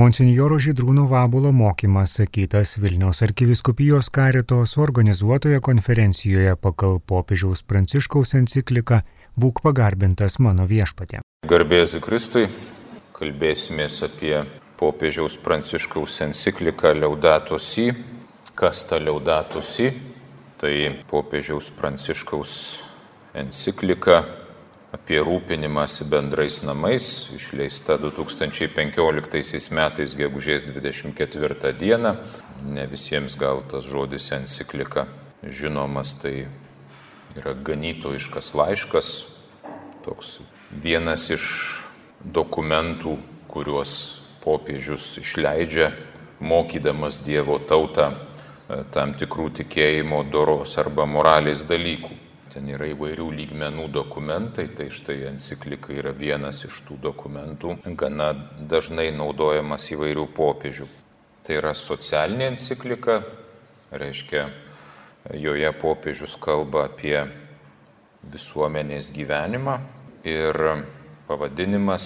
[0.00, 9.02] Monsinjoro Žydrūno Vabulo mokymas sakytas Vilniaus arkiviskupijos karitos organizuotoje konferencijoje pagal popiežiaus Pranciškaus encikliką
[9.36, 11.20] Būk pagarbintas mano viešpatė.
[11.52, 12.46] Garbėsiu Kristui,
[13.18, 14.38] kalbėsimės apie
[14.80, 17.90] popiežiaus Pranciškaus encikliką Laudato Si.
[18.56, 19.90] Kas ta Laudato Si?
[20.64, 20.76] Tai
[21.12, 22.54] popiežiaus Pranciškaus
[23.36, 24.22] enciklika
[24.92, 32.16] apie rūpinimąsi bendrais namais, išleista 2015 metais gegužės 24 dieną.
[32.66, 35.06] Ne visiems gal tas žodis enciklika
[35.46, 36.48] žinomas, tai
[37.38, 39.10] yra ganytojiškas laiškas,
[40.04, 41.44] toks vienas iš
[42.20, 43.16] dokumentų,
[43.50, 43.92] kuriuos
[44.42, 45.92] popiežius išleidžia,
[46.40, 52.29] mokydamas Dievo tautą e, tam tikrų tikėjimo doros arba moralės dalykų.
[52.50, 59.12] Ten yra įvairių lygmenų dokumentai, tai štai enciklika yra vienas iš tų dokumentų, gana dažnai
[59.14, 60.88] naudojamas įvairių popiežių.
[61.46, 63.20] Tai yra socialinė enciklika,
[63.94, 64.48] reiškia,
[65.38, 67.22] joje popiežius kalba apie
[68.34, 69.78] visuomenės gyvenimą
[70.26, 70.58] ir
[71.30, 72.04] pavadinimas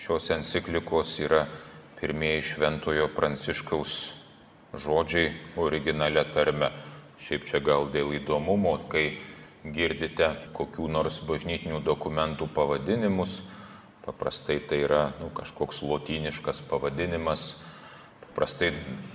[0.00, 1.44] šios enciklikos yra
[2.00, 4.00] pirmieji šventojo pranciškaus
[4.72, 6.72] žodžiai originale tarme.
[7.20, 9.18] Šiaip čia gal dėl įdomumo, kai
[9.74, 13.40] girdite kokių nors bažnytinių dokumentų pavadinimus,
[14.06, 17.54] paprastai tai yra nu, kažkoks lotyniškas pavadinimas,
[18.26, 18.72] paprastai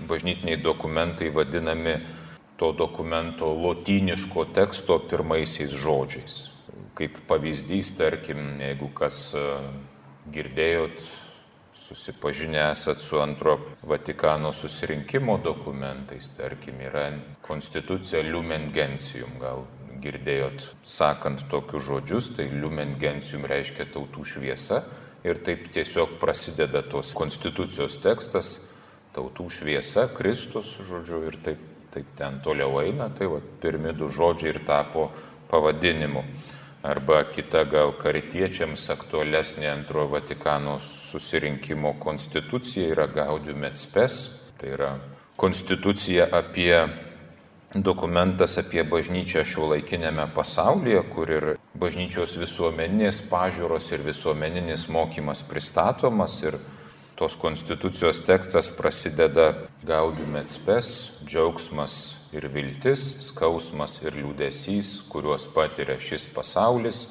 [0.09, 1.99] bažnytiniai dokumentai vadinami
[2.59, 6.37] to dokumento lotyniško teksto pirmaisiais žodžiais.
[6.93, 9.45] Kaip pavyzdys, tarkim, jeigu kas e,
[10.29, 10.99] girdėjot,
[11.87, 17.09] susipažinę esat su antro Vatikano susirinkimo dokumentais, tarkim, yra
[17.41, 19.65] konstitucija Lumen Gentium, gal
[20.01, 24.83] girdėjot sakant tokius žodžius, tai Lumen Gentium reiškia tautų šviesa
[25.23, 28.55] ir taip tiesiog prasideda tos konstitucijos tekstas,
[29.15, 31.61] tautų šviesa, Kristus, žodžiu, ir taip,
[31.93, 35.09] taip ten toliau eina, tai va, pirmi du žodžiai ir tapo
[35.51, 36.23] pavadinimu.
[36.81, 44.23] Arba kita gal karitiečiams aktualesnė antrojo Vatikano susirinkimo konstitucija yra Gaudium et Spes,
[44.57, 44.95] tai yra
[45.37, 46.73] konstitucija apie
[47.75, 51.47] dokumentas apie bažnyčią šio laikinėme pasaulyje, kur ir
[51.79, 56.59] bažnyčios visuomeninės pažiūros ir visuomeninis mokymas pristatomas ir
[57.15, 59.53] tos konstitucijos tekstas prasideda
[59.87, 67.05] gaudium et spes, džiaugsmas ir viltis, skausmas ir liūdėsys, kuriuos patiria šis pasaulis,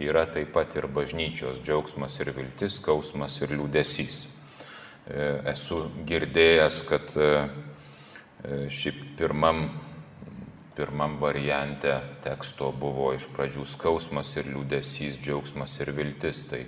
[0.00, 4.26] yra taip pat ir bažnyčios džiaugsmas ir viltis, skausmas ir liūdėsys.
[5.08, 7.30] E, esu girdėjęs, kad e,
[8.42, 9.66] e, šiaip pirmam
[10.76, 11.92] pirmam variante
[12.24, 16.44] teksto buvo iš pradžių skausmas ir liūdėsys, džiaugsmas ir viltis.
[16.50, 16.62] Tai,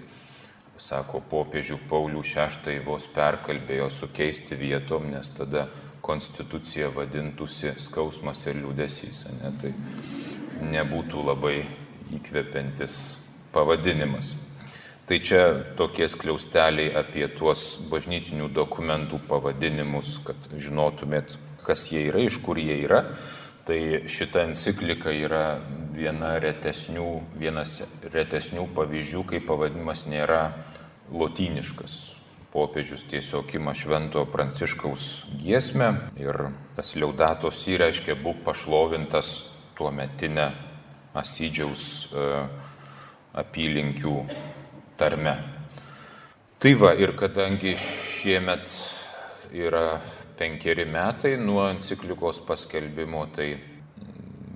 [0.81, 5.69] sako, popiežių Paulių VI vos perkalbėjo sukeisti vietom, nes tada
[6.05, 9.25] konstitucija vadintųsi skausmas ir liūdėsys.
[9.41, 9.53] Ne?
[9.61, 9.73] Tai
[10.75, 11.59] nebūtų labai
[12.15, 12.99] įkvepiantis
[13.55, 14.35] pavadinimas.
[15.05, 15.41] Tai čia
[15.77, 22.79] tokie skliausteliai apie tuos bažnytinių dokumentų pavadinimus, kad žinotumėt, kas jie yra, iš kur jie
[22.87, 23.03] yra.
[23.65, 23.81] Tai
[24.13, 25.57] šita enciklika yra
[25.97, 27.07] viena retesnių,
[27.41, 27.79] vienas
[28.13, 30.51] retesnių pavyzdžių, kai pavadinimas nėra
[31.09, 31.95] lotyniškas.
[32.53, 35.07] Popiežius tiesiog ima švento pranciškaus
[35.41, 35.89] giesmę
[36.21, 36.37] ir
[36.77, 39.33] tas liaudatos įreiškia būk pašlovintas
[39.75, 40.53] tuo metinę
[41.15, 42.29] Asydžiaus e,
[43.41, 44.15] apylinkių
[45.01, 45.35] tarme.
[46.61, 48.77] Tai va ir kadangi šiemet
[49.55, 50.03] yra
[50.39, 53.55] penkeri metai nuo enciklikos paskelbimo, tai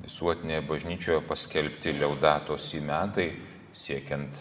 [0.05, 3.29] visuotinėje bažnyčioje paskelbti liaudatos į metai,
[3.77, 4.41] siekiant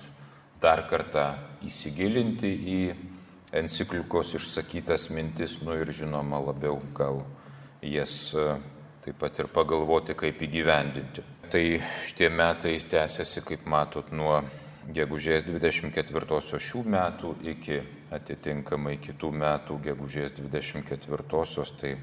[0.61, 1.27] dar kartą
[1.67, 2.79] įsigilinti į
[3.57, 7.21] enciklikos išsakytas mintis, nu ir žinoma labiau gal
[7.83, 8.47] jas e,
[9.05, 11.23] taip pat ir pagalvoti, kaip įgyvendinti.
[11.47, 11.63] Tai
[12.03, 14.41] šitie metai tęsiasi, kaip matot, nuo
[14.91, 17.79] gegužės 24 šių metų iki
[18.13, 21.97] atitinkamai kitų metų gegužės 24-osios, tai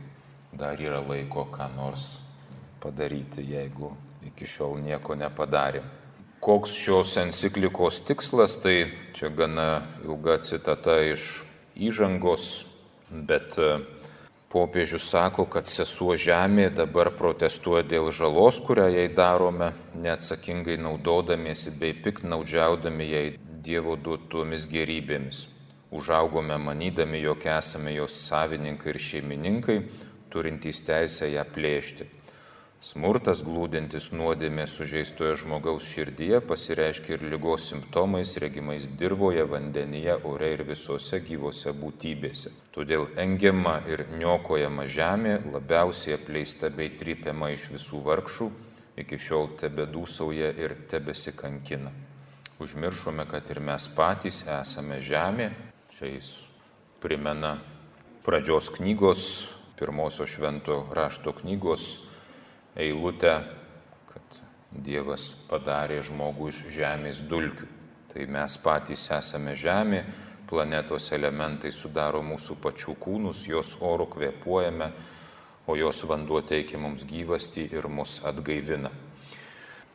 [0.53, 2.19] dar yra laiko ką nors
[2.83, 3.95] padaryti, jeigu
[4.29, 5.83] iki šiol nieko nepadarė.
[6.45, 11.41] Koks šios enciklikos tikslas, tai čia gana ilga citata iš
[11.73, 12.67] įžangos,
[13.09, 13.79] bet e,
[14.53, 21.97] popiežius sako, kad sesuo žemė dabar protestuoja dėl žalos, kurią jai darome, neatsakingai naudodamiesi bei
[21.97, 23.27] piknaudžiaudami jai
[23.65, 25.47] Dievo duotomis gerybėmis
[25.95, 29.79] užaugome manydami, jog esame jos savininkai ir šeimininkai,
[30.35, 32.11] turintys teisę ją plėšti.
[32.85, 40.67] Smurtas glūdintis nuodėmė sužeistojo žmogaus širdyje pasireiškia ir lygos simptomais regimais dirboje, vandenyje, ore ir
[40.69, 42.53] visose gyvose būtybėse.
[42.77, 48.51] Todėl engiama ir niokojama žemė labiausiai apleista bei trypiama iš visų vargšų,
[49.01, 51.95] iki šiol tebedūsauja ir tebesikankina.
[52.61, 55.55] Užmiršome, kad ir mes patys esame žemė.
[55.95, 56.29] Čia jis
[56.99, 57.61] primena
[58.27, 59.47] pradžios knygos,
[59.79, 61.85] pirmosios švento rašto knygos
[62.75, 63.35] eilutę,
[64.11, 64.41] kad
[64.75, 67.71] Dievas padarė žmogų iš žemės dulkių.
[68.11, 70.03] Tai mes patys esame žemė,
[70.51, 74.91] planetos elementai sudaro mūsų pačių kūnus, jos oro kvepuojame,
[75.71, 78.91] o jos vanduo teikia mums gyvastį ir mus atgaivina.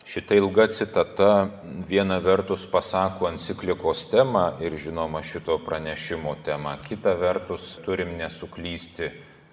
[0.09, 1.49] Šitą ilgą citatą
[1.85, 9.11] viena vertus pasako enciklikos temą ir žinoma šito pranešimo temą, kita vertus turim nesuklysti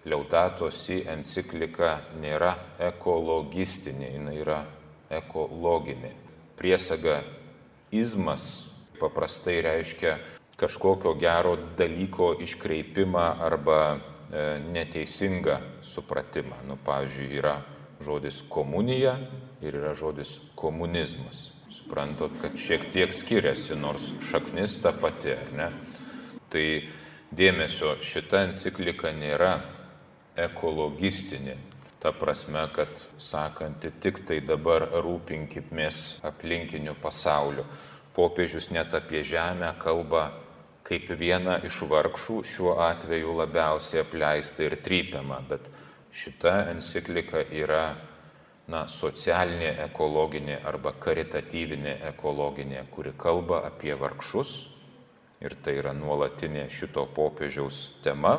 [0.09, 2.55] Liaudato si enciklika nėra
[2.89, 4.63] ekologistinė, jinai yra
[5.13, 6.15] ekologinė.
[6.57, 7.21] Priesaga
[7.93, 8.49] izmas
[8.97, 10.17] paprastai reiškia
[10.57, 13.99] kažkokio gero dalyko iškreipimą arba e,
[14.73, 16.65] neteisingą supratimą.
[16.65, 17.59] Nu, pavyzdžiui, yra
[18.05, 19.17] žodis komunija
[19.63, 21.51] ir yra žodis komunizmas.
[21.73, 25.71] Suprantat, kad šiek tiek skiriasi, nors šaknis ta pati, ar ne?
[26.51, 26.67] Tai
[27.37, 29.61] dėmesio šita enciklika nėra
[30.37, 31.57] ekologistinė.
[32.03, 37.65] Ta prasme, kad sakanti tik tai dabar rūpinkimės aplinkiniu pasauliu.
[38.17, 40.29] Popiežius net apie žemę kalba
[40.87, 45.67] kaip viena iš vargšų, šiuo atveju labiausiai apleista ir trypiama, bet
[46.17, 47.97] šita enciklika yra
[48.73, 54.55] na, socialinė ekologinė arba karitatyvinė ekologinė, kuri kalba apie vargšus
[55.45, 58.39] ir tai yra nuolatinė šito popiežiaus tema.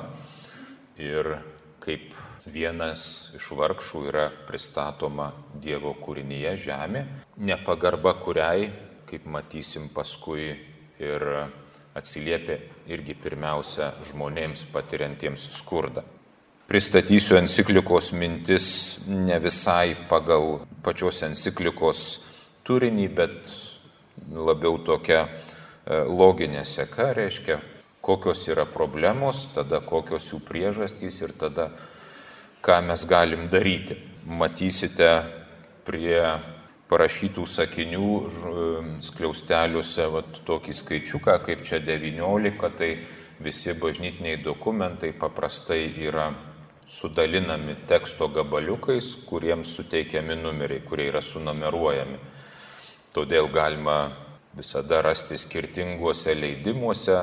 [0.97, 1.38] Ir
[1.83, 2.09] kaip
[2.50, 5.30] vienas iš vargšų yra pristatoma
[5.62, 7.06] Dievo kūrinyje žemė,
[7.38, 8.71] nepagarba kuriai,
[9.07, 10.56] kaip matysim paskui,
[11.00, 11.23] ir
[11.97, 12.57] atsiliepia
[12.89, 16.03] irgi pirmiausia žmonėms patiriantiems skurdą.
[16.68, 18.66] Pristatysiu enciklikos mintis
[19.08, 22.02] ne visai pagal pačios enciklikos
[22.68, 23.52] turinį, bet
[24.36, 25.30] labiau tokia e,
[26.04, 27.62] loginė seka, reiškia
[28.04, 31.69] kokios yra problemos, tada kokios jų priežastys ir tada
[32.60, 33.96] ką mes galim daryti.
[34.28, 35.08] Matysite
[35.88, 36.19] prie
[36.92, 38.12] parašytų sakinių
[39.08, 42.92] skliausteliuose vat, tokį skaičiuką, kaip čia 19, tai
[43.40, 46.28] visi bažnytiniai dokumentai paprastai yra
[46.88, 52.19] sudalinami teksto gabaliukais, kuriems suteikiami numeriai, kurie yra sunumeruojami.
[53.13, 53.98] Todėl galima
[54.57, 57.18] visada rasti skirtinguose leidimuose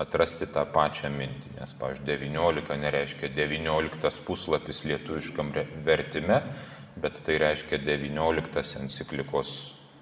[0.00, 5.52] atrasti tą pačią mintį, nes, pavyzdžiui, 19 nereiškia 19 puslapis lietuviškam
[5.84, 6.42] vertime,
[7.00, 9.54] bet tai reiškia 19 enciklikos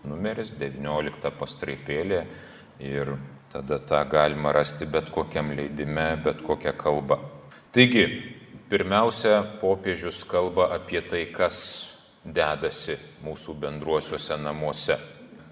[0.07, 2.25] numeris, 19 pastraipėlė
[2.83, 3.15] ir
[3.53, 7.21] tada tą galima rasti bet kokiam leidime, bet kokią kalbą.
[7.75, 8.34] Taigi,
[8.75, 11.87] pirmiausia, popiežius kalba apie tai, kas
[12.27, 14.97] dedasi mūsų bendruosiuose namuose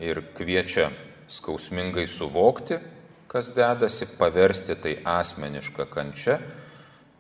[0.03, 0.89] ir kviečia
[1.31, 2.81] skausmingai suvokti,
[3.31, 6.41] kas dedasi, paversti tai asmenišką kančią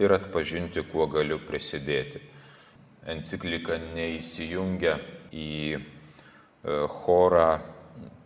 [0.03, 2.19] ir atpažinti, kuo galiu prisidėti.
[3.07, 4.99] Enciklika neįsijungia
[5.31, 5.81] į e,
[6.99, 7.51] chorą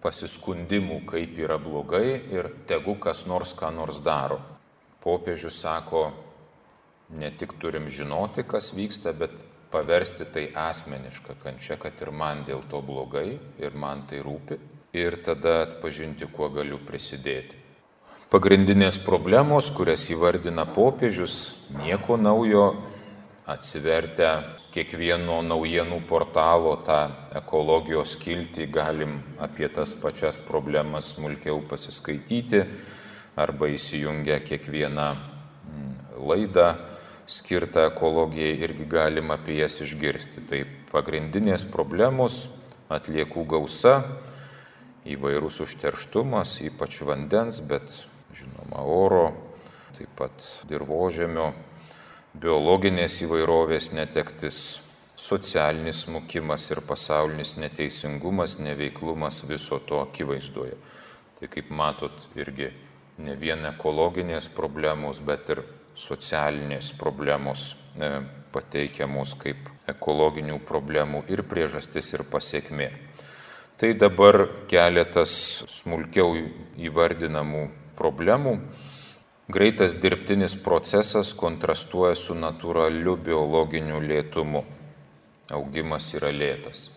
[0.01, 4.41] pasiskundimų, kaip yra blogai ir tegu kas nors ką nors daro.
[5.05, 6.09] Popiežius sako,
[7.11, 9.35] ne tik turim žinoti, kas vyksta, bet
[9.71, 14.59] paversti tai asmenišką kančią, kad ir man dėl to blogai ir man tai rūpi
[14.97, 17.63] ir tada atpažinti, kuo galiu prisidėti.
[18.33, 22.73] Pagrindinės problemos, kurias įvardina popiežius, nieko naujo,
[23.47, 24.31] atsivertę
[24.75, 26.99] kiekvieno naujienų portalo tą
[27.39, 32.65] ekologijos kiltį galim apie tas pačias problemas smulkiau pasiskaityti
[33.39, 35.95] arba įsijungę kiekvieną mm,
[36.27, 36.67] laidą
[37.27, 40.47] skirtą ekologijai irgi galim apie jas išgirsti.
[40.47, 42.47] Tai pagrindinės problemos-
[42.97, 44.05] atliekų gausa,
[45.07, 49.35] įvairūs užterštumas, ypač vandens, bet žinoma, oro,
[49.95, 51.53] taip pat dirbožėmio,
[52.35, 54.81] biologinės įvairovės netektis,
[55.17, 60.77] socialinis smukimas ir pasaulinis neteisingumas, neveiklumas viso to akivaizdoje.
[61.41, 62.71] Tai kaip matot, irgi
[63.19, 65.63] ne vien ekologinės problemos, bet ir
[65.97, 68.11] socialinės problemos e,
[68.53, 72.91] pateikiamos kaip ekologinių problemų ir priežastis ir pasiekmė.
[73.77, 75.33] Tai dabar keletas
[75.69, 76.37] smulkiau
[76.81, 78.55] įvardinamų problemų.
[79.53, 84.65] Greitas dirbtinis procesas kontrastuoja su natūraliu biologiniu lėtumu.
[85.51, 86.91] augimas yra lėtas.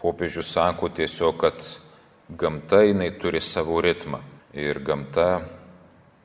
[0.00, 1.66] Popiežius sako tiesiog, kad
[2.30, 4.22] gamta jinai turi savo ritmą
[4.54, 5.44] ir gamta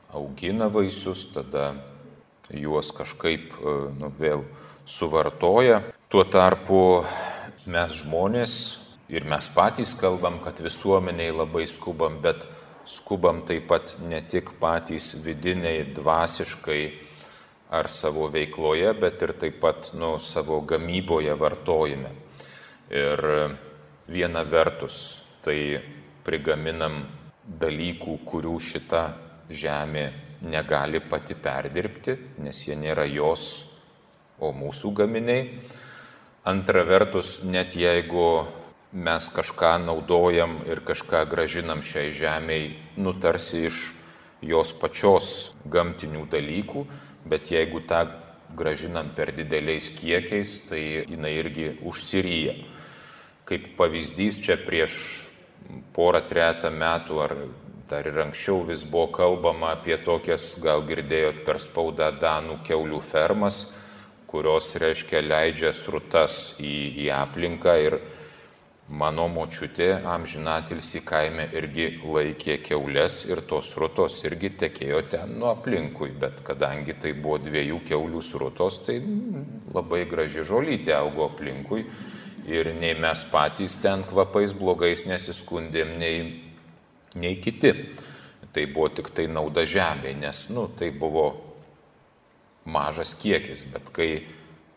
[0.08, 1.74] augina vaisius, tada
[2.54, 4.44] juos kažkaip e, nu, vėl
[4.88, 5.82] suvartoja.
[6.10, 7.02] Tuo tarpu
[7.70, 8.54] mes žmonės
[9.10, 12.48] ir mes patys kalbam, kad visuomeniai labai skubam, bet
[12.88, 16.82] skubam taip pat ne tik patys vidiniai, dvasiškai
[17.70, 22.10] ar savo veikloje, bet ir taip pat nu, savo gamyboje, vartojime.
[22.90, 23.22] Ir
[24.10, 25.78] viena vertus tai
[26.26, 27.04] prigaminam
[27.46, 29.04] dalykų, kurių šita
[29.50, 30.08] žemė
[30.42, 33.66] negali pati perdirbti, nes jie nėra jos,
[34.40, 35.44] o mūsų gaminiai.
[36.48, 38.46] Antra vertus, net jeigu
[38.92, 43.82] mes kažką naudojam ir kažką gražinam šiai žemiai, nutarsi iš
[44.40, 46.86] jos pačios gamtinių dalykų,
[47.28, 48.06] bet jeigu tą
[48.56, 52.56] gražinam per dideliais kiekiais, tai jinai irgi užsiryja.
[53.44, 54.96] Kaip pavyzdys čia prieš
[55.94, 57.36] porą tretą metų ar
[57.90, 63.66] dar ir anksčiau vis buvo kalbama apie tokias, gal girdėjot per spaudą Danų keulių fermas,
[64.30, 68.00] kurios reiškia leidžia srutas į, į aplinką ir
[68.90, 76.08] Mano močiutė amžinatilsi kaime irgi laikė keulės ir tos rutos irgi tekėjo ten nuo aplinkui,
[76.18, 78.98] bet kadangi tai buvo dviejų keulių rutos, tai
[79.70, 81.84] labai graži žolytė augo aplinkui
[82.50, 86.49] ir nei mes patys ten kvapais blogais nesiskundėm, nei,
[87.14, 87.74] nei kiti.
[88.50, 91.28] Tai buvo tik tai nauda žemė, nes, nu, tai buvo
[92.66, 94.10] mažas kiekis, bet kai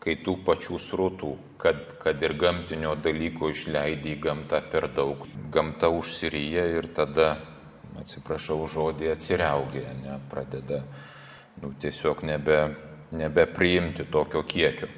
[0.04, 5.88] kai tų pačių srutų, kad, kad ir gamtinio dalyko išleidai į gamtą per daug, gamta
[5.88, 7.30] užsiryja ir tada,
[8.02, 10.82] atsiprašau žodį, atsiriaugė, ne, pradeda
[11.62, 12.58] nu, tiesiog nebe,
[13.16, 14.90] nebepriimti tokio kiekio.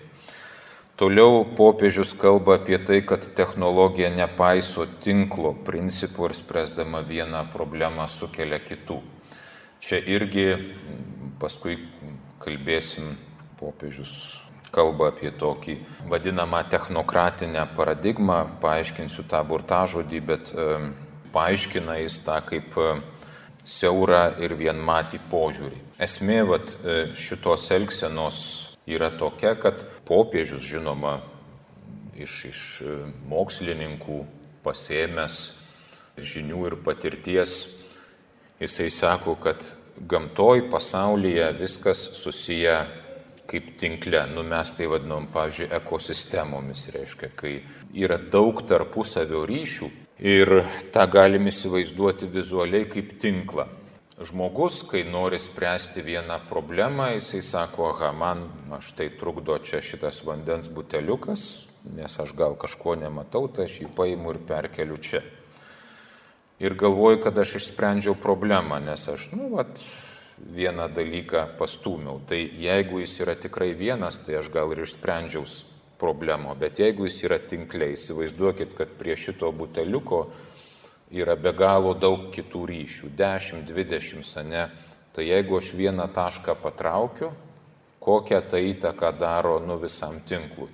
[0.97, 8.57] Toliau popiežius kalba apie tai, kad technologija nepaiso tinklo principų ir spręsdama vieną problemą sukelia
[8.65, 9.03] kitų.
[9.85, 10.47] Čia irgi
[11.37, 11.77] paskui
[12.41, 13.13] kalbėsim
[13.61, 14.41] popiežius
[14.73, 15.77] kalba apie tokį
[16.09, 20.69] vadinamą technokratinę paradigmą, paaiškinsiu tą burtažodį, bet e,
[21.37, 22.95] paaiškina jis tą kaip e,
[23.69, 25.83] siaurą ir vienmatį požiūrį.
[26.09, 28.41] Esmė vat, e, šitos elgsenos
[28.87, 31.21] yra tokia, kad popiežius, žinoma,
[32.17, 32.61] iš, iš
[33.29, 34.23] mokslininkų
[34.65, 35.41] pasėmęs
[36.17, 37.57] žinių ir patirties,
[38.61, 39.67] jisai sako, kad
[39.97, 42.79] gamtoj pasaulyje viskas susiję
[43.47, 44.25] kaip tinkle.
[44.35, 47.55] Nu, mes tai vadinam, pavyzdžiui, ekosistemomis, reiškia, kai
[47.95, 49.91] yra daug tarpusavio ryšių
[50.27, 50.53] ir
[50.95, 53.69] tą galim įsivaizduoti vizualiai kaip tinklą.
[54.17, 58.47] Žmogus, kai nori spręsti vieną problemą, jisai sako, aha, man
[58.81, 64.33] štai trukdo čia šitas vandens buteliukas, nes aš gal kažko nematau, tai aš jį paimu
[64.33, 65.21] ir perkeliu čia.
[66.57, 69.85] Ir galvoju, kad aš išsprendžiau problemą, nes aš, nu, vat,
[70.41, 72.23] vieną dalyką pastūmiau.
[72.25, 75.45] Tai jeigu jis yra tikrai vienas, tai aš gal ir išsprendžiau
[76.01, 80.25] problemą, bet jeigu jis yra tinkliai, įsivaizduokit, kad prie šito buteliuko
[81.11, 84.71] yra be galo daug kitų ryšių- 10, 20, sane.
[85.13, 87.33] Tai jeigu aš vieną tašką patraukiu,
[88.01, 90.69] kokią tai įtaką daro nu visam tinklui.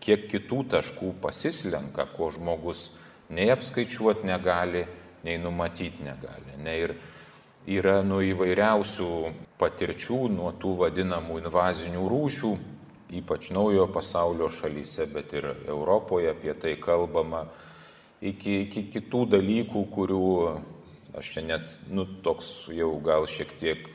[0.00, 2.90] Kiek kitų taškų pasislenka, ko žmogus
[3.30, 4.86] nei apskaičiuoti negali,
[5.24, 6.54] nei numatyti negali.
[6.62, 6.78] Ne?
[6.78, 6.94] Ir
[7.66, 9.10] yra nuo įvairiausių
[9.58, 12.52] patirčių, nuo tų vadinamų invazinių rūšių,
[13.18, 17.46] ypač naujojo pasaulio šalyse, bet ir Europoje apie tai kalbama,
[18.20, 20.30] iki, iki kitų dalykų, kurių
[21.16, 23.86] aš čia net, nu, toks jau gal šiek tiek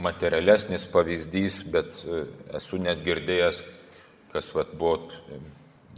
[0.00, 2.24] materialesnis pavyzdys, bet e,
[2.56, 3.60] esu net girdėjęs,
[4.32, 5.10] kas vat buvo,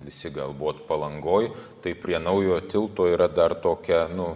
[0.04, 1.52] visi galbūt palangoj,
[1.84, 4.34] tai prie naujojo tilto yra dar tokia, nu,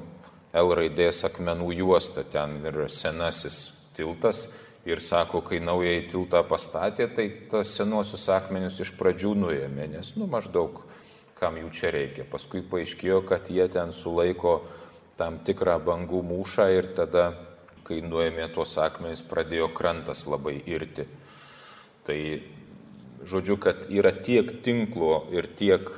[0.57, 4.47] L raidės akmenų juosta, ten yra senasis tiltas
[4.89, 10.25] ir sako, kai naująjį tiltą pastatė, tai tas senuosius akmenius iš pradžių nuėmė, nes, nu,
[10.31, 10.81] maždaug
[11.39, 12.27] kam jų čia reikia.
[12.29, 14.61] Paskui paaiškėjo, kad jie ten sulaiko
[15.19, 17.33] tam tikrą bangų mūšą ir tada,
[17.87, 21.07] kai nuėmė tuos akmenis, pradėjo krantas labai irti.
[22.07, 22.19] Tai
[23.29, 25.89] žodžiu, kad yra tiek tinklo ir tiek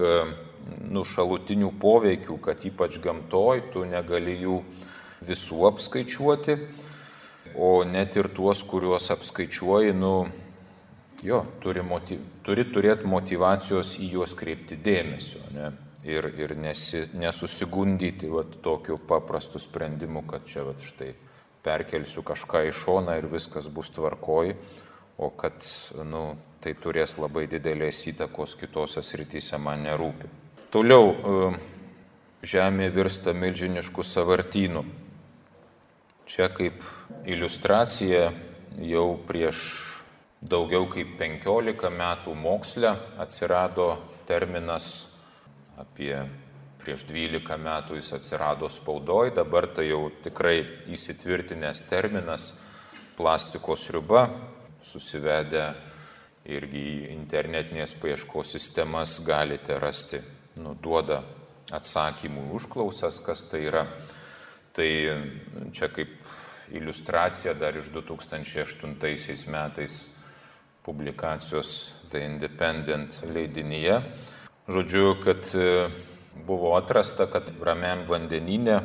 [0.90, 4.61] nu, šalutinių poveikių, kad ypač gamtoj tu negali jų
[5.26, 6.56] visų apskaičiuoti,
[7.56, 10.14] o net ir tuos, kuriuos apskaičiuoji, nu,
[11.23, 15.43] jo, turi, motiv, turi turėti motivacijos į juos kreipti dėmesio.
[15.55, 15.73] Ne?
[16.09, 21.12] Ir, ir nesi, nesusigundyti vat, tokiu paprastu sprendimu, kad čia vat, štai
[21.65, 24.55] perkelsiu kažką į šoną ir viskas bus tvarkoj,
[25.21, 25.61] o kad
[26.09, 30.31] nu, tai turės labai didelės įtakos kitose srityse man nerūpi.
[30.73, 31.53] Toliau e,
[32.49, 34.87] žemė virsta milžinišku savartynu.
[36.31, 36.81] Čia kaip
[37.29, 38.31] iliustracija
[38.87, 39.89] jau prieš
[40.40, 43.92] daugiau kaip 15 metų moksle atsirado
[44.28, 45.06] terminas
[45.76, 46.14] apie
[46.80, 52.54] prieš 12 metų jis atsirado spaudoj, dabar tai jau tikrai įsitvirtinęs terminas
[53.18, 54.30] plastiko sriuba,
[54.80, 55.66] susivedę
[56.49, 60.23] irgi į internetinės paieškos sistemas galite rasti,
[60.56, 61.20] nuduoda
[61.70, 63.85] atsakymų užklausas, kas tai yra.
[64.73, 64.88] Tai
[65.76, 66.16] čia kaip
[66.73, 70.00] iliustracija dar iš 2008 metais
[70.90, 74.00] publikacijos The Independent leidinyje.
[74.66, 75.47] Žodžiu, kad
[76.47, 78.80] buvo atrasta, kad ramiam vandeninė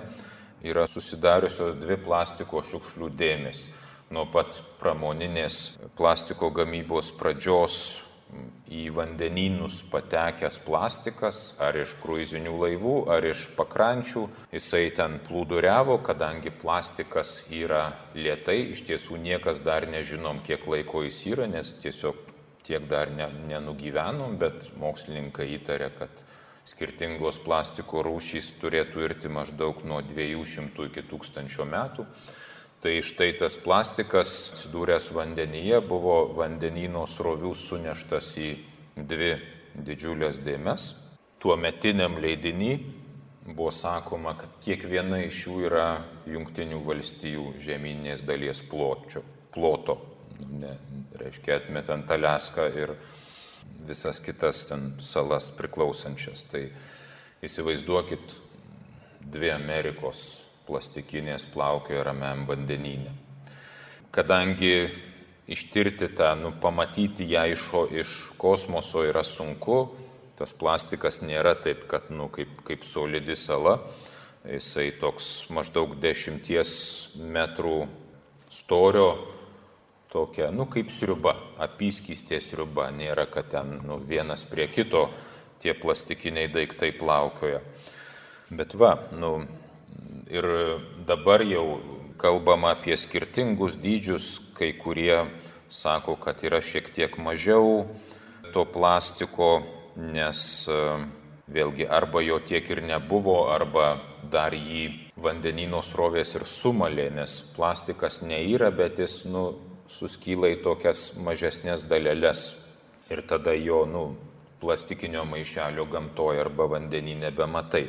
[0.65, 3.65] yra susidariusios dvi plastiko šiukšlių dėmes.
[4.13, 8.04] Nuo pat pramoninės plastiko gamybos pradžios
[8.65, 16.51] į vandenynus patekęs plastikas, ar iš kruizinių laivų, ar iš pakrančių, jisai ten plūduriavo, kadangi
[16.51, 22.17] plastikas yra lietai, iš tiesų niekas dar nežinom, kiek laiko jis yra, nes tiesiog
[22.65, 26.24] tiek dar ne, nenugyvenom, bet mokslininkai įtarė, kad
[26.65, 32.08] skirtingos plastiko rūšys turėtų irti maždaug nuo 200 iki 1000 metų.
[32.86, 38.50] Tai štai tas plastikas, atsidūręs vandenyje, buvo vandenino srovių suneštas į
[39.10, 39.32] dvi
[39.88, 40.86] didžiulės dėmes.
[41.42, 42.75] Tuo metiniam leidinį
[43.48, 45.88] buvo sakoma, kad kiekviena iš jų yra
[46.30, 49.25] Junktinių valstijų žemynės dalies pločio,
[49.58, 49.98] ploto.
[50.54, 50.77] Ne,
[51.18, 52.94] reiškia, atmetant Alaską ir
[53.89, 56.46] visas kitas ten salas priklausančias.
[56.54, 56.68] Tai
[57.50, 58.38] įsivaizduokit
[59.25, 60.27] dvi Amerikos
[60.67, 63.13] plastikinės plaukioja ramiam vandenyne.
[64.15, 64.89] Kadangi
[65.48, 69.95] ištirti tą, nu, pamatyti ją iš, iš kosmoso yra sunku,
[70.39, 73.77] tas plastikas nėra taip, kad, nu, kaip, kaip solidi sala,
[74.45, 76.50] jisai toks maždaug 10
[77.36, 77.77] metrų
[78.50, 79.10] storio,
[80.15, 85.10] tokia, nu kaip sriuba, apyskystė sriuba, nėra, kad ten nu, vienas prie kito
[85.59, 87.61] tie plastikiniai daiktai plaukioja.
[88.55, 89.31] Bet va, nu,
[90.29, 90.46] ir
[91.07, 91.81] dabar jau
[92.18, 95.25] kalbama apie skirtingus dydžius, kai kurie
[95.70, 97.85] sako, kad yra šiek tiek mažiau
[98.53, 100.40] to plastiko, nes
[101.51, 104.00] vėlgi arba jo tiek ir nebuvo, arba
[104.31, 109.51] dar jį vandenino srovės ir sumalė, nes plastikas neįra, bet jis nu,
[109.92, 112.55] suskyla į tokias mažesnės dalelės
[113.14, 114.05] ir tada jo, nu,
[114.64, 117.85] plastikinio maišelio gamtoje arba vandenį nebematai.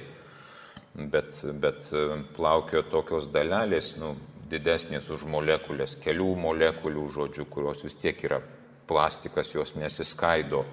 [0.96, 4.14] Bet, bet e, plaukio tokios dalelės, nu,
[4.48, 8.38] didesnės už molekulės, kelių molekulių žodžių, kurios vis tiek yra
[8.88, 10.64] plastikas, jos nesiskaido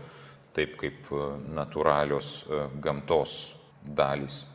[0.56, 1.26] taip kaip e,
[1.58, 3.34] natūralios e, gamtos
[3.84, 4.46] dalys.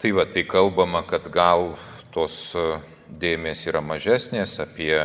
[0.00, 1.74] Tai va, tai kalbama, kad gal
[2.14, 2.56] tos
[3.12, 4.96] dėmesys yra mažesnės apie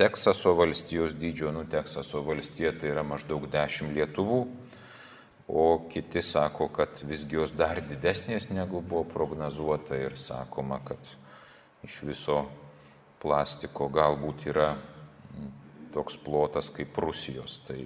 [0.00, 4.44] Teksaso valstijos dydžio, nu Teksaso valstija tai yra maždaug 10 Lietuvų,
[5.52, 11.10] o kiti sako, kad visgi jos dar didesnės negu buvo prognozuota ir sakoma, kad
[11.86, 12.44] iš viso
[13.20, 15.48] plastiko galbūt yra mm,
[15.94, 17.58] toks plotas kaip Rusijos.
[17.66, 17.80] Tai,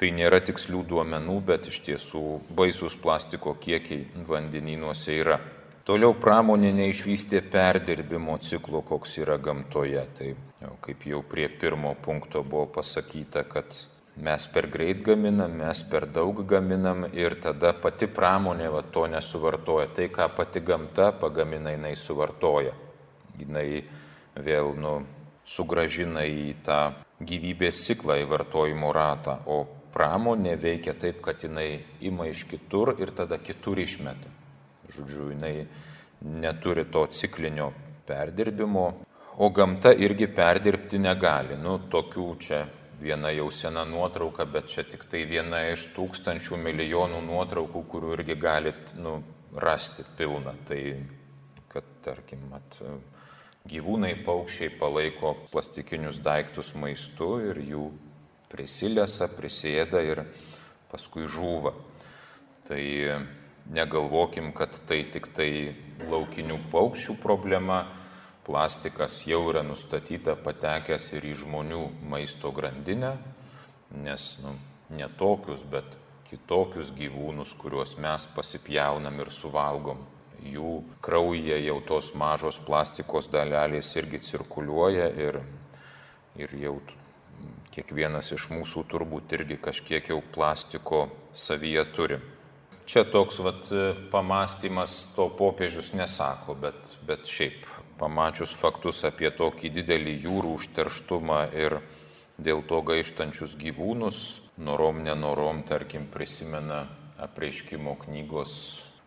[0.00, 2.24] tai nėra tikslių duomenų, bet iš tiesų
[2.56, 5.38] baisus plastiko kiekiai vandenynuose yra.
[5.84, 10.04] Toliau pramonė neišvystė perdirbimo ciklo, koks yra gamtoje.
[10.16, 10.30] Tai
[10.64, 13.76] jau, kaip jau prie pirmo punkto buvo pasakyta, kad
[14.16, 19.88] mes per greit gaminam, mes per daug gaminam ir tada pati pramonė va, to nesuvartoja.
[19.94, 22.74] Tai, ką pati gamta pagamina, jinai suvartoja.
[23.38, 23.82] Jinai
[24.38, 25.00] vėl nu,
[25.44, 26.80] sugražina į tą
[27.24, 29.40] gyvybės ciklą, į vartojimo ratą.
[29.50, 34.30] O pramonė veikia taip, kad jinai ima iš kitur ir tada kitur išmeta.
[34.94, 35.66] Žodžiu, jinai
[36.24, 37.72] neturi to ciklinio
[38.06, 38.86] perdirbimo,
[39.36, 41.58] o gamta irgi perdirbti negali.
[41.58, 42.62] Nu, tokių čia
[43.04, 48.36] viena jau sena nuotrauka, bet čia tik tai viena iš tūkstančių milijonų nuotraukų, kurių irgi
[48.40, 49.18] galit nu,
[49.54, 50.56] rasti pilną.
[50.68, 50.80] Tai,
[51.72, 52.80] kad tarkim, mat,
[53.68, 57.88] gyvūnai, paukščiai palaiko plastikinius daiktus maistu ir jų
[58.52, 60.24] prisilėsa, prisėda ir
[60.92, 61.74] paskui žūva.
[62.64, 62.82] Tai
[63.74, 65.50] negalvokim, kad tai tik tai
[66.10, 67.84] laukinių paukščių problema.
[68.44, 73.14] Plastikas jau yra nustatyta patekęs ir į žmonių maisto grandinę,
[74.04, 74.56] nes nu,
[74.92, 75.86] ne tokius, bet
[76.28, 80.02] kitokius gyvūnus, kuriuos mes pasipjaunam ir suvalgom.
[80.44, 85.40] Jų kraujyje jau tos mažos plastikos dalelės irgi cirkuliuoja ir,
[86.36, 86.76] ir jau
[87.74, 92.20] Kiekvienas iš mūsų turbūt irgi kažkiek jau plastiko savyje turi.
[92.86, 93.66] Čia toks vat,
[94.12, 97.66] pamastymas to popiežius nesako, bet, bet šiaip
[97.98, 101.78] pamačius faktus apie tokį didelį jūrų užterštumą ir
[102.38, 104.24] dėl to gaištančius gyvūnus,
[104.58, 106.86] norom nenorom, tarkim, prisimena
[107.22, 108.56] apreiškimo knygos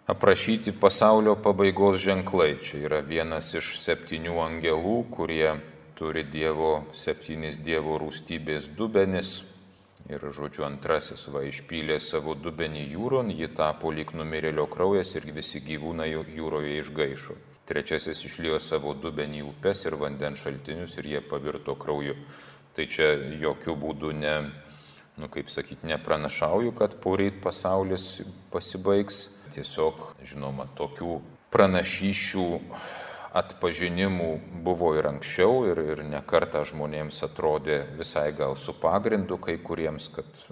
[0.07, 2.55] aprašyti pasaulio pabaigos ženklai.
[2.63, 5.57] Čia yra vienas iš septynių angelų, kurie
[5.99, 9.41] turi Dievo septynis Dievo rūstybės dubenis.
[10.07, 15.59] Ir, žodžiu, antrasis va išpylė savo dubenį jūron, ji tapo lyg numirėlio kraujas ir visi
[15.59, 17.35] gyvūnai jūroje išgaišo.
[17.67, 22.13] Trečiasis išlėjo savo dubenį upes ir vandens šaltinius ir jie pavirto krauju.
[22.71, 23.09] Tai čia
[23.41, 24.35] jokių būdų ne,
[25.19, 28.21] nu kaip sakyti, nepranašauju, kad poryt pasaulis
[28.53, 29.25] pasibaigs.
[29.51, 31.17] Tiesiog, žinoma, tokių
[31.51, 32.45] pranašyšių
[33.39, 34.29] atpažinimų
[34.63, 40.43] buvo ir anksčiau ir, ir nekarta žmonėms atrodė visai gal su pagrindu kai kuriems, kad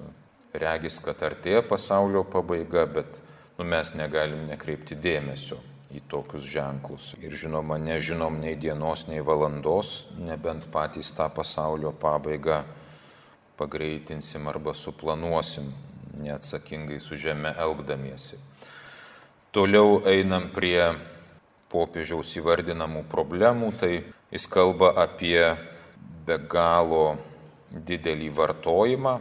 [0.55, 3.21] regis, kad artėja pasaulio pabaiga, bet
[3.55, 5.61] nu, mes negalim nekreipti dėmesio
[5.93, 7.11] į tokius ženklus.
[7.21, 12.63] Ir žinoma, nežinom nei dienos, nei valandos, nebent patys tą pasaulio pabaigą
[13.59, 15.69] pagreitinsim arba suplanuosim,
[16.19, 18.39] neatsakingai su žeme elgdamiesi.
[19.55, 20.91] Toliau einam prie
[21.71, 23.93] popiežiaus įvardinamų problemų, tai
[24.33, 25.39] jis kalba apie
[26.25, 27.15] be galo
[27.71, 29.15] didelį vartojimą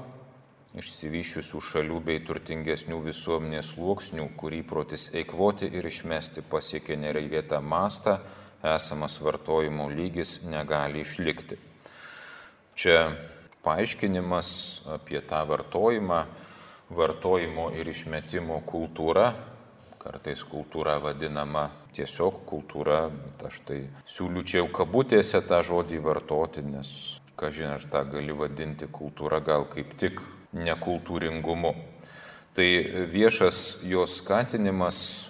[0.74, 8.18] išsivyščiusių šalių bei turtingesnių visuomenės sluoksnių, kur įprotis eikvoti ir išmesti pasiekė neregėtą mastą,
[8.64, 11.60] esamas vartojimo lygis negali išlikti.
[12.74, 13.14] Čia
[13.62, 14.48] paaiškinimas
[14.96, 16.24] apie tą vartojimą,
[16.90, 19.30] vartojimo ir išmetimo kultūra,
[20.02, 23.06] kartais kultūra vadinama tiesiog kultūra,
[23.46, 23.78] aš tai
[24.10, 30.20] siūlyčiau kabutėse tą žodį vartoti, nes, kažin ar tą gali vadinti kultūra, gal kaip tik
[30.54, 31.74] nekultūringumu.
[32.54, 32.68] Tai
[33.10, 35.26] viešas jos skatinimas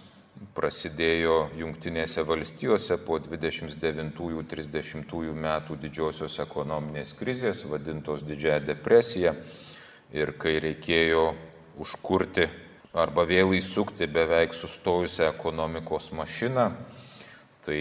[0.55, 9.33] prasidėjo Junktinėse valstijose po 29-30 metų didžiosios ekonominės krizės, vadintos didžiąją depresiją,
[10.15, 11.33] ir kai reikėjo
[11.83, 12.47] užkurti
[12.95, 16.69] arba vėl įsukti beveik sustojusią ekonomikos mašiną,
[17.65, 17.81] tai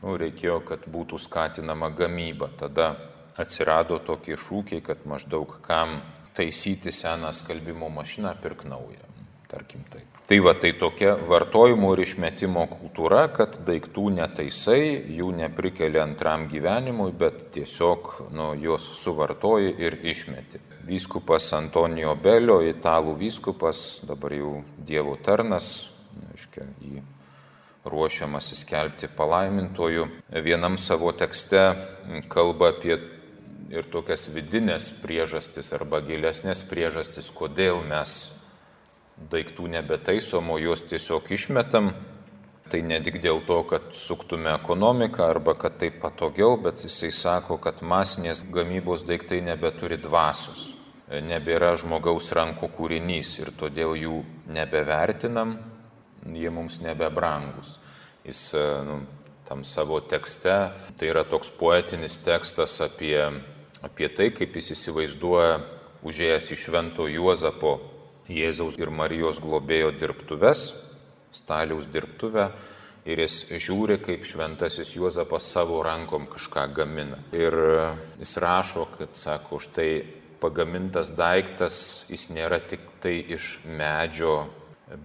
[0.00, 2.48] nu, reikėjo, kad būtų skatinama gamyba.
[2.56, 2.94] Tada
[3.36, 6.00] atsirado tokie šūkiai, kad maždaug kam
[6.36, 9.06] taisyti seną skalbimo mašiną pirk naują.
[9.48, 10.16] Tarkim taip.
[10.26, 14.80] Tai va, tai tokia vartojimo ir išmetimo kultūra, kad daiktų netaisai,
[15.14, 20.58] jų neprikelia antram gyvenimui, bet tiesiog nu, juos suvartoji ir išmeti.
[20.86, 24.56] Vyskupas Antonijo Belio, italų vyskupas, dabar jau
[24.88, 25.92] Dievo tarnas,
[26.32, 27.04] aiškia, jį
[27.86, 30.08] ruošiamas įskelbti palaimintojų,
[30.42, 31.68] vienam savo tekste
[32.32, 32.98] kalba apie
[33.72, 38.28] ir tokias vidinės priežastis arba gilesnės priežastis, kodėl mes
[39.32, 41.94] daiktų nebetaisom, o juos tiesiog išmetam.
[42.66, 47.60] Tai ne tik dėl to, kad suktume ekonomiką arba kad tai patogiau, bet jisai sako,
[47.62, 50.72] kad masinės gamybos daiktai nebeturi dvasios,
[51.06, 54.18] nebėra žmogaus rankų kūrinys ir todėl jų
[54.50, 55.60] nebevertinam,
[56.26, 57.76] jie mums nebebrangus.
[58.26, 58.48] Jis
[58.82, 59.04] nu,
[59.46, 60.56] tam savo tekste,
[60.98, 63.14] tai yra toks poetinis tekstas apie,
[63.84, 65.60] apie tai, kaip jis įsivaizduoja
[66.06, 67.78] užėjęs į Švento Juozapo
[68.30, 70.72] Jėzaus ir Marijos globėjo dirbtuves,
[71.34, 72.48] staliaus dirbtuvę
[73.06, 77.20] ir jis žiūri, kaip šventasis Juozapas savo rankom kažką gamina.
[77.36, 77.54] Ir
[78.18, 79.90] jis rašo, kad sako, štai
[80.42, 84.48] pagamintas daiktas, jis nėra tik tai iš medžio,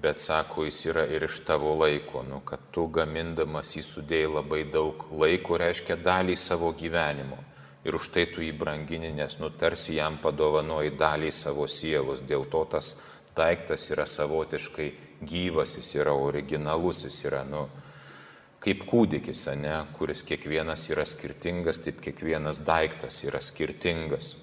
[0.01, 4.65] bet sako, jis yra ir iš tavo laiko, nu, kad tu gamindamas jį sudėjai labai
[4.69, 7.39] daug laiko, reiškia dalį savo gyvenimo.
[7.82, 12.22] Ir už tai tu jį brangini, nes nu tarsi jam padovanoji dalį savo sielos.
[12.22, 12.94] Dėl to tas
[13.38, 14.91] daiktas yra savotiškai
[15.26, 17.65] gyvas, jis yra originalus, jis yra, nu,
[18.62, 24.36] kaip kūdikis, ne, kuris kiekvienas yra skirtingas, taip kiekvienas daiktas yra skirtingas.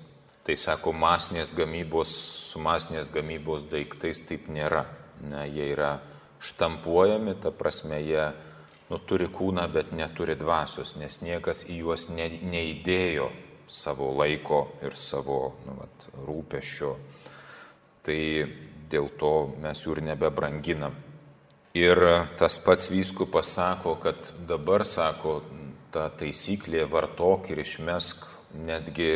[0.42, 2.10] Tai sako, masinės gamybos,
[2.50, 4.86] su masinės gamybos daiktais taip nėra.
[5.28, 5.98] Ne, jie yra
[6.42, 8.30] štampuojami, ta prasme, jie
[8.88, 13.28] nu, turi kūną, bet neturi dvasios, nes niekas į juos ne, neįdėjo
[13.68, 16.94] savo laiko ir savo nu, vat, rūpešio.
[18.06, 18.20] Tai
[18.88, 20.96] dėl to mes jų ir nebebranginam.
[21.76, 22.00] Ir
[22.40, 25.42] tas pats vyskupas sako, kad dabar, sako,
[25.92, 28.24] ta taisyklė vartok ir išmesk,
[28.56, 29.12] netgi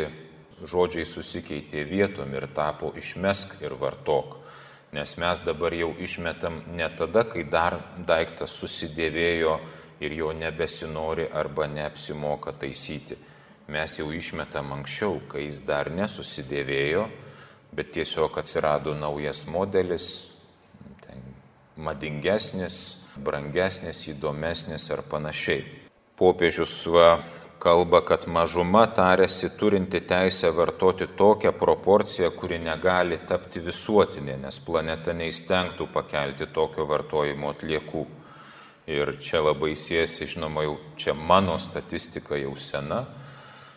[0.69, 4.42] žodžiai susikeitė vietom ir tapo išmesk ir vartok.
[4.93, 9.55] Nes mes dabar jau išmetam ne tada, kai dar daiktas susidėvėjo
[10.05, 13.17] ir jo nebesinori arba neapsimoka taisyti.
[13.69, 17.07] mes jau išmetam anksčiau, kai jis dar nesusidėvėjo,
[17.73, 20.29] bet tiesiog atsirado naujas modelis,
[21.77, 25.65] madingesnis, brangesnis, įdomesnis ar panašiai.
[26.17, 27.23] Popiežius va,
[27.63, 35.15] kalba, kad mažuma tarėsi turinti teisę vartoti tokią proporciją, kuri negali tapti visuotinė, nes planeta
[35.15, 38.05] neįstengtų pakelti tokio vartojimo atliekų.
[38.91, 43.05] Ir čia labai siesi, žinoma, jau čia mano statistika jau sena,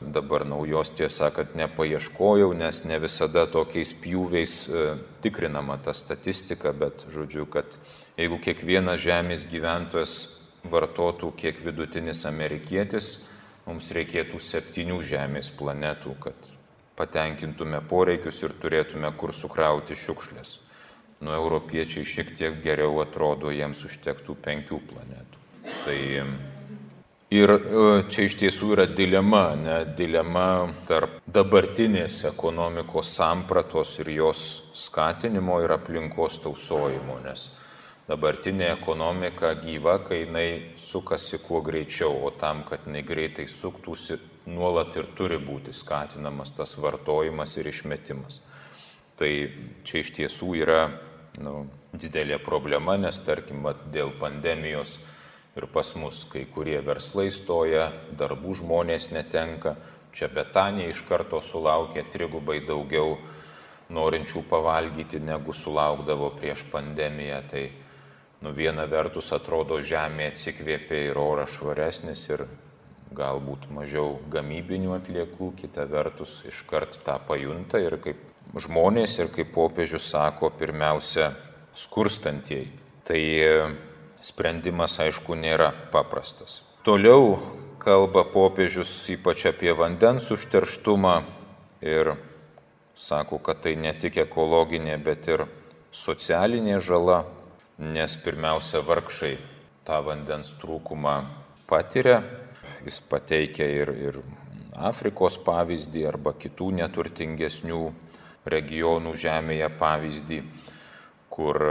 [0.02, 4.88] dabar naujos tiesą, kad nepaieškojau, nes ne visada tokiais pjūviais e,
[5.21, 7.78] tikrinama ta statistika, bet žodžiu, kad
[8.17, 10.17] jeigu kiekvienas žemės gyventojas
[10.65, 13.13] vartotų kiek vidutinis amerikietis,
[13.65, 16.51] mums reikėtų septynių žemės planetų, kad
[16.95, 20.60] patenkintume poreikius ir turėtume kur sukrauti šiukšlės.
[21.23, 25.41] Nu, europiečiai šiek tiek geriau atrodo, jiems užtektų penkių planetų.
[25.86, 25.99] Tai
[27.34, 27.60] Ir e,
[28.06, 34.41] čia iš tiesų yra dilema, ne, dilema tarp dabartinės ekonomikos sampratos ir jos
[34.78, 37.47] skatinimo ir aplinkos tausojimo, nes
[38.10, 44.94] dabartinė ekonomika gyva, kai jinai sukasi kuo greičiau, o tam, kad jinai greitai suktųsi, nuolat
[45.00, 48.41] ir turi būti skatinamas tas vartojimas ir išmetimas.
[49.18, 49.32] Tai
[49.88, 50.82] čia iš tiesų yra
[51.41, 51.65] nu,
[51.96, 55.00] didelė problema, nes tarkim, dėl pandemijos
[55.56, 59.78] ir pas mus kai kurie verslai stoja, darbų žmonės netenka.
[60.15, 63.18] Čia Betanija iš karto sulaukė trigubai daugiau
[63.91, 67.41] norinčių pavalgyti, negu sulaukdavo prieš pandemiją.
[67.52, 67.63] Tai
[68.46, 72.44] nu, viena vertus atrodo žemė atsikvėpė ir oras švaresnis ir
[73.16, 78.22] galbūt mažiau gamybinių atliekų, kita vertus iškart tą pajunta ir kaip
[78.62, 81.32] žmonės ir kaip popiežius sako, pirmiausia,
[81.74, 82.70] skurstantieji.
[83.06, 83.22] Tai
[84.26, 86.62] sprendimas aišku nėra paprastas.
[86.86, 87.40] Toliau
[87.82, 91.16] kalba popiežius ypač apie vandens užterštumą
[91.82, 92.14] ir
[92.94, 95.48] sako, kad tai ne tik ekologinė, bet ir
[95.96, 97.24] socialinė žala,
[97.80, 99.36] nes pirmiausia vargšai
[99.88, 101.18] tą vandens trūkumą
[101.70, 102.24] patiria.
[102.86, 104.20] Jis pateikia ir, ir
[104.78, 107.84] Afrikos pavyzdį arba kitų neturtingesnių
[108.46, 110.42] regionų žemėje pavyzdį,
[111.34, 111.64] kur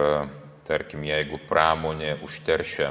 [0.64, 2.86] Tarkim, jeigu pramonė užteršia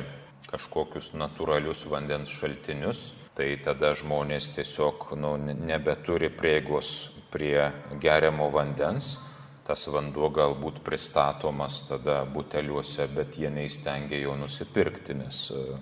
[0.45, 7.71] kažkokius natūralius vandens šaltinius, tai tada žmonės tiesiog nu, nebeturi prieigos prie
[8.03, 9.15] geriamo vandens.
[9.63, 15.77] Tas vanduo galbūt pristatomas tada buteliuose, bet jie neįstengia jo nusipirkti, nes e,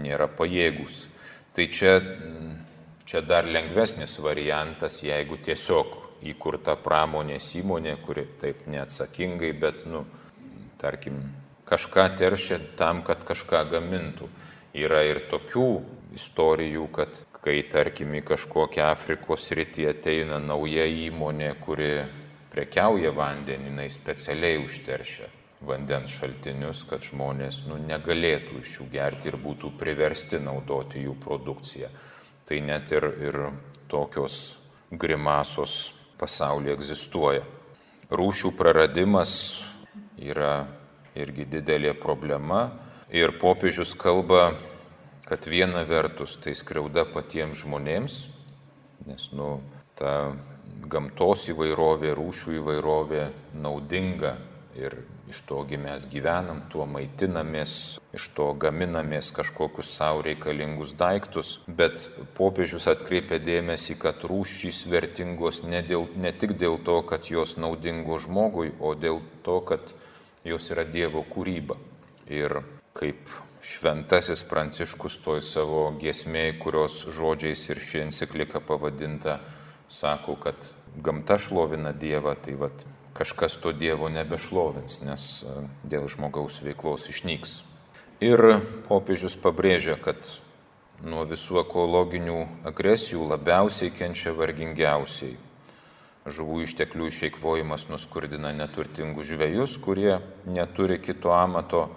[0.00, 1.02] nėra pajėgus.
[1.52, 1.98] Tai čia,
[3.04, 5.96] čia dar lengvesnis variantas, jeigu tiesiog
[6.32, 10.06] įkurta pramonės įmonė, kuri taip neatsakingai, bet nu,
[10.80, 11.20] tarkim,
[11.68, 14.28] kažką teršia tam, kad kažką gamintų.
[14.78, 15.68] Yra ir tokių
[16.16, 21.90] istorijų, kad kai, tarkim, į kažkokią Afrikos rytį ateina nauja įmonė, kuri
[22.58, 25.28] prekiauja vandenį, jinai specialiai užteršia
[25.68, 31.90] vandens šaltinius, kad žmonės nu, negalėtų iš jų gerti ir būtų priversti naudoti jų produkciją.
[32.48, 33.38] Tai net ir, ir
[33.90, 34.58] tokios
[34.90, 37.46] grimasos pasaulyje egzistuoja.
[38.10, 39.32] Rūšių praradimas
[40.18, 40.66] yra
[41.18, 42.68] irgi didelė problema.
[43.14, 44.56] Ir popiežius kalba,
[45.30, 48.20] kad viena vertus tai skriauda patiems žmonėms,
[49.06, 49.58] nes nu,
[49.98, 50.32] ta
[50.86, 53.24] gamtos įvairovė, rūšių įvairovė
[53.58, 54.36] naudinga
[54.78, 54.94] ir
[55.28, 62.06] iš togi mes gyvenam, tuo maitinamės, iš to gaminamės kažkokius savo reikalingus daiktus, bet
[62.38, 68.24] popiežius atkreipia dėmesį, kad rūšys vertingos ne, dėl, ne tik dėl to, kad jos naudingos
[68.28, 69.92] žmogui, o dėl to, kad
[70.46, 71.76] jos yra Dievo kūryba.
[72.30, 72.60] Ir
[72.96, 73.28] kaip
[73.64, 79.40] šventasis pranciškus toj savo giesmėje, kurios žodžiais ir ši enciklika pavadinta,
[79.88, 82.84] sako, kad gamta šlovina Dievą, tai vad
[83.18, 85.56] kažkas to Dievo nebešlovins, nes e,
[85.88, 87.62] dėl žmogaus veiklos išnyks.
[88.22, 90.18] Ir popiežius pabrėžia, kad
[91.02, 95.36] nuo visų ekologinių agresijų labiausiai kenčia vargingiausiai
[96.32, 101.88] žuvų išteklių išeikvojimas nuskurdina neturtingus žvėjus, kurie neturi kito amato,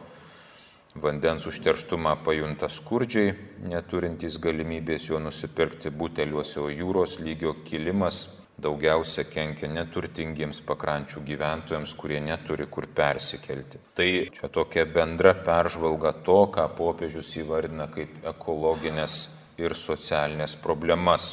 [0.95, 3.34] vandens užterštumą pajunta skurdžiai,
[3.71, 8.27] neturintys galimybės jo nusipirkti buteliuose, o jūros lygio kilimas
[8.62, 13.80] daugiausia kenkia neturtingiems pakrančių gyventojams, kurie neturi kur persikelti.
[13.97, 19.23] Tai čia tokia bendra peržvalga to, ką popiežius įvardina kaip ekologinės
[19.62, 21.32] ir socialinės problemas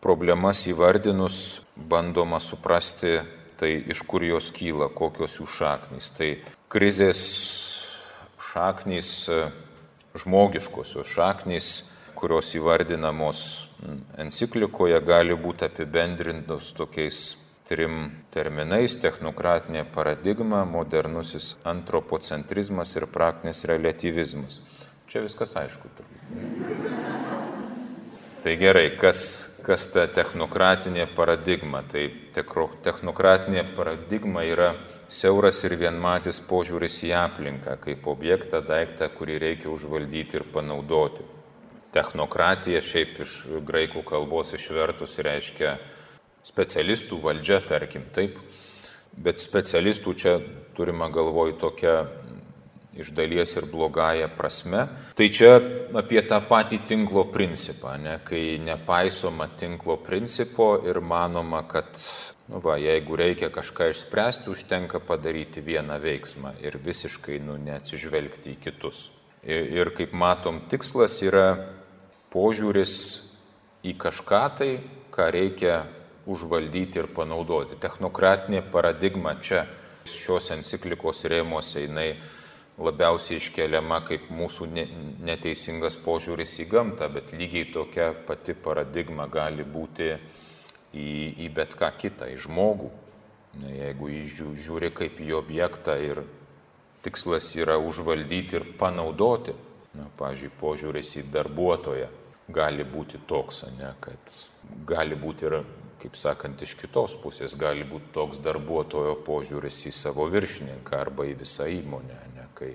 [0.00, 3.18] problemas įvardinus bandoma suprasti,
[3.60, 6.08] tai iš kur jos kyla, kokios jų šaknys.
[6.16, 6.30] Tai
[6.72, 7.20] krizės
[8.50, 9.28] šaknys,
[10.18, 11.68] žmogiškosios šaknys,
[12.18, 13.42] kurios įvardinamos
[14.20, 17.36] enciklikoje, gali būti apibendrintos tokiais
[17.70, 24.60] trim terminais- technokratinė paradigma, modernusis antropocentrizmas ir praktinis relativizmas.
[25.06, 26.20] Čia viskas aišku turbūt.
[28.42, 31.82] Tai gerai, kas, kas ta technokratinė paradigma?
[31.82, 34.74] Tai technokratinė paradigma yra
[35.10, 41.26] siauras ir vienmatis požiūris į aplinką kaip objektą, daiktą, kurį reikia užvaldyti ir panaudoti.
[41.90, 43.34] Technokratija šiaip iš
[43.66, 45.74] graikų kalbos išvertus reiškia
[46.46, 48.38] specialistų valdžia, tarkim, taip.
[49.10, 50.36] Bet specialistų čia
[50.76, 52.04] turima galvoj tokia
[52.94, 54.86] iš dalies ir blogąją prasme.
[55.18, 55.56] Tai čia
[55.98, 61.90] apie tą patį tinklo principą, ne, kai nepaisoma tinklo principo ir manoma, kad
[62.58, 69.10] va, jeigu reikia kažką išspręsti, užtenka padaryti vieną veiksmą ir visiškai nu, neatsižvelgti į kitus.
[69.46, 71.46] Ir, ir kaip matom, tikslas yra
[72.34, 72.94] požiūris
[73.86, 74.72] į kažką tai,
[75.14, 75.84] ką reikia
[76.30, 77.78] užvaldyti ir panaudoti.
[77.80, 79.64] Technokratinė paradigma čia
[80.08, 82.14] šios enciklikos rėmose jinai
[82.80, 84.68] labiausiai iškeliama kaip mūsų
[85.26, 90.14] neteisingas požiūris į gamtą, bet lygiai tokia pati paradigma gali būti
[90.94, 92.90] į, į bet ką kitą, į žmogų.
[93.66, 94.20] Jeigu jį
[94.62, 96.22] žiūri kaip į objektą ir
[97.02, 99.56] tikslas yra užvaldyti ir panaudoti,
[99.98, 102.08] na, pavyzdžiui, požiūris į darbuotoją
[102.50, 104.34] gali būti toks, ne, kad
[104.86, 105.60] gali būti ir,
[106.02, 111.36] kaip sakant, iš kitos pusės gali būti toks darbuotojo požiūris į savo viršininką arba į
[111.42, 112.74] visą įmonę, ne, kai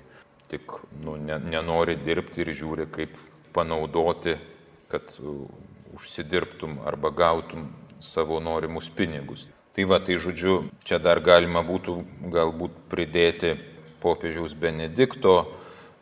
[0.52, 3.18] tik nu, ne, nenori dirbti ir žiūri, kaip
[3.56, 4.36] panaudoti,
[4.92, 5.16] kad
[5.96, 9.48] užsidirbtum arba gautum savo norimus pinigus.
[9.76, 11.98] Tai va, tai žodžiu, čia dar galima būtų
[12.32, 13.58] galbūt pridėti
[14.04, 15.36] popiežiaus Benedikto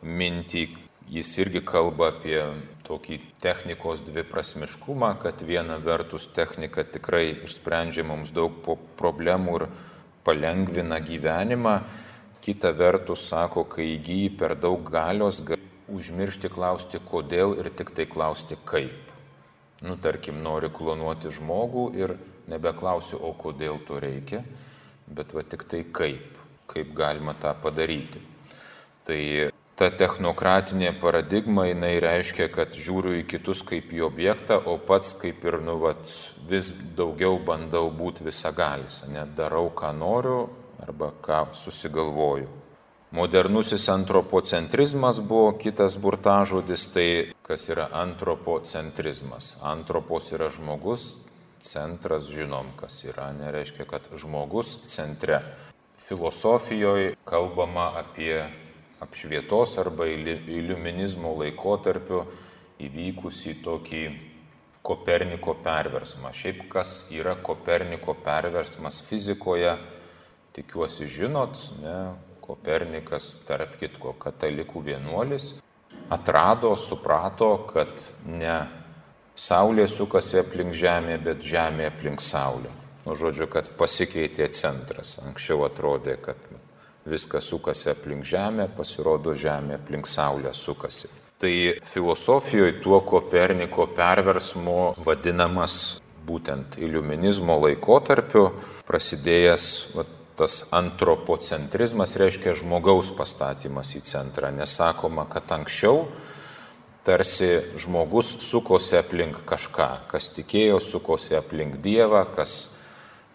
[0.02, 0.68] mintį.
[1.10, 2.38] Jis irgi kalba apie
[2.86, 8.56] tokį technikos dviprasmiškumą, kad viena vertus technika tikrai išsprendžia mums daug
[8.96, 9.66] problemų ir
[10.24, 11.74] palengvina gyvenimą,
[12.44, 15.60] kita vertus sako, kai įgyji per daug galios, gali
[15.92, 19.03] užmiršti klausti kodėl ir tik tai klausti kaip
[19.84, 22.16] nu, tarkim, nori klonuoti žmogų ir
[22.50, 24.42] nebeklausiu, o kodėl to reikia,
[25.06, 26.38] bet va tik tai kaip,
[26.70, 28.22] kaip galima tą padaryti.
[29.04, 29.20] Tai
[29.76, 35.44] ta technokratinė paradigma, jinai reiškia, kad žiūriu į kitus kaip į objektą, o pats kaip
[35.44, 36.08] ir, nu, vat,
[36.48, 40.46] vis daugiau bandau būti visagalis, net darau, ką noriu
[40.84, 42.63] arba ką susigalvoju.
[43.14, 47.08] Modernusis antropocentrizmas buvo kitas burtažodis, tai
[47.46, 49.52] kas yra antropocentrizmas.
[49.62, 51.12] Antropos yra žmogus,
[51.62, 55.38] centras žinom, kas yra, nereiškia, kad žmogus centre.
[56.08, 58.48] Filosofijoje kalbama apie
[59.06, 62.24] apšvietos arba iliuminizmo laikotarpiu
[62.82, 64.04] įvykusį tokį
[64.82, 66.34] Koperniko perversmą.
[66.34, 69.78] Šiaip kas yra Koperniko perversmas fizikoje,
[70.58, 71.98] tikiuosi žinot, ne,
[72.44, 75.54] Kopernikas, tarp kitko, katalikų vienuolis,
[76.12, 78.58] atrado, suprato, kad ne
[79.34, 82.70] Saulė sukasi aplink Žemę, bet Žemė aplink Saulę.
[83.02, 85.16] Nu, žodžiu, kad pasikeitė centras.
[85.24, 86.38] Anksčiau atrodė, kad
[87.04, 91.10] viskas sukasi aplink Žemę, pasirodo Žemė aplink Saulę sukasi.
[91.42, 91.52] Tai
[91.84, 98.46] filosofijoje tuo Koperniko perversmu vadinamas būtent iliuminizmo laikotarpiu,
[98.88, 99.66] prasidėjęs
[99.98, 104.50] vat, tas antropocentrizmas reiškia žmogaus pastatymas į centrą.
[104.54, 106.08] Nesakoma, kad anksčiau
[107.04, 112.70] tarsi žmogus sukosi aplink kažką, kas tikėjo sukosi aplink Dievą, kas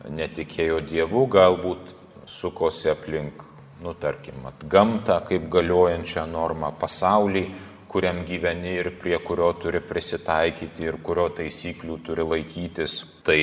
[0.10, 1.94] netikėjo Dievu, galbūt
[2.30, 3.44] sukosi aplink,
[3.84, 7.46] nu tarkim, gamtą kaip galiojančią normą, pasaulį
[7.90, 13.02] kuriam gyveni ir prie kurio turi prisitaikyti ir kurio taisyklių turi laikytis.
[13.26, 13.40] Tai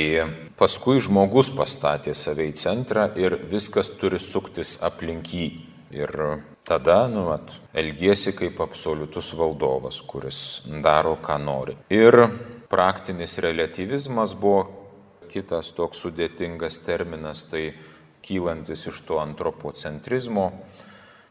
[0.59, 5.49] paskui žmogus pastatė save į centrą ir viskas turi suktis aplink jį.
[5.97, 6.11] Ir
[6.67, 10.41] tada, nu, at, elgiesi kaip absoliutus valdovas, kuris
[10.83, 11.77] daro, ką nori.
[11.95, 12.27] Ir
[12.71, 14.65] praktinis relativizmas buvo
[15.31, 17.71] kitas toks sudėtingas terminas, tai
[18.27, 20.51] kylantis iš to antropocentrizmo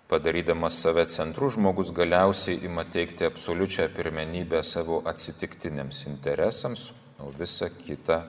[0.06, 8.20] Padarydamas save centru, žmogus galiausiai ima teikti absoliučią pirmenybę savo atsitiktiniams interesams, o visa kita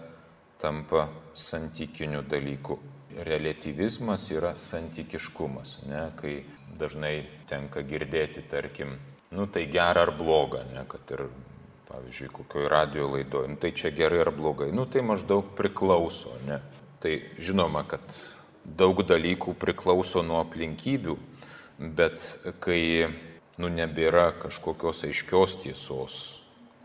[0.59, 2.79] tampa santykiniu dalyku.
[3.17, 6.39] Relativizmas yra santykiškumas, ne, kai
[6.81, 8.97] dažnai tenka girdėti, tarkim,
[9.37, 11.27] nu tai gera ar bloga, ne, kad ir,
[11.91, 16.63] pavyzdžiui, kokioje radio laidoje, nu tai čia gerai ar blogai, nu tai maždaug priklauso, ne.
[17.05, 18.01] Tai žinoma, kad
[18.65, 21.21] daug dalykų priklauso nuo aplinkybių,
[21.79, 23.09] bet kai
[23.61, 26.17] nu, nebėra kažkokios aiškios tiesos,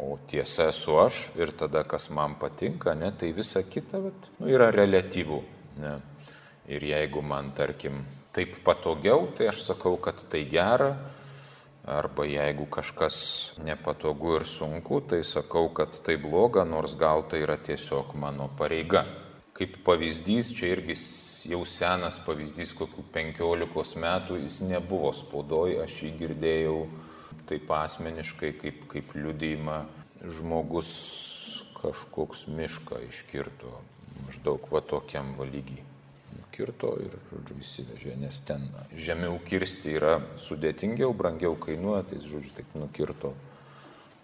[0.01, 4.49] o tiesa esu aš ir tada kas man patinka, ne, tai visa kita vat, nu,
[4.49, 5.41] yra relatyvu.
[5.81, 5.97] Ne.
[6.71, 8.03] Ir jeigu man, tarkim,
[8.35, 10.93] taip patogiau, tai aš sakau, kad tai gera,
[11.85, 13.17] arba jeigu kažkas
[13.65, 19.05] nepatogu ir sunku, tai sakau, kad tai bloga, nors gal tai yra tiesiog mano pareiga.
[19.57, 20.95] Kaip pavyzdys, čia irgi
[21.49, 26.77] jau senas pavyzdys, kokių 15 metų, jis nebuvo spaudoje, aš jį girdėjau
[27.49, 29.77] taip asmeniškai, kaip, kaip liudėjimą
[30.37, 30.91] žmogus
[31.81, 33.71] kažkoks mišką iškirto,
[34.25, 35.81] maždaug va tokiam valygiai
[36.37, 42.75] nukirto ir, žodžiu, įsivežė, nes ten žemiau kirsti yra sudėtingiau, brangiau kainuoja, tai, žodžiu, taip
[42.77, 43.33] nukirto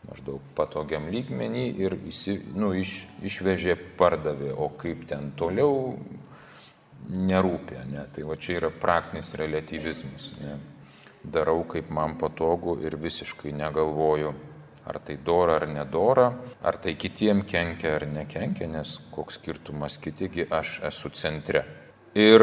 [0.07, 5.97] maždaug patogiam lygmenį ir įsi, nu, iš, išvežė, pardavė, o kaip ten toliau
[7.09, 8.05] nerūpė, ne?
[8.13, 10.31] tai va čia yra praktinis relativizmas.
[10.41, 10.57] Ne?
[11.27, 14.33] Darau kaip man patogu ir visiškai negalvoju,
[14.87, 16.29] ar tai dora ar nedora,
[16.61, 21.65] ar tai kitiem kenkia ar nekenkia, nes koks skirtumas kitigi aš esu centre.
[22.17, 22.41] Ir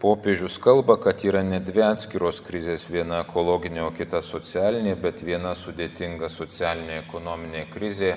[0.00, 5.52] popiežius kalba, kad yra ne dvi atskiros krizės, viena ekologinė, o kita socialinė, bet viena
[5.58, 8.14] sudėtinga socialinė ekonominė krizė.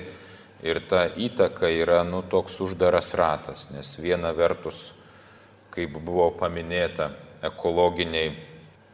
[0.64, 4.94] Ir ta įtaka yra, nu, toks uždaras ratas, nes viena vertus,
[5.74, 7.10] kaip buvo paminėta,
[7.44, 8.32] ekologiniai